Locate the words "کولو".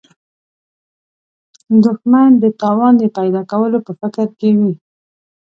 3.51-3.77